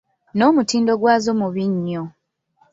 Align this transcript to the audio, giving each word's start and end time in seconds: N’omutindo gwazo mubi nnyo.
N’omutindo 0.37 0.91
gwazo 1.01 1.31
mubi 1.39 1.65
nnyo. 1.73 2.03